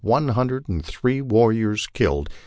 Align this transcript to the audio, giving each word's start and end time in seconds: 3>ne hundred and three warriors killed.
3>ne 0.03 0.31
hundred 0.31 0.67
and 0.67 0.83
three 0.83 1.21
warriors 1.21 1.85
killed. 1.85 2.27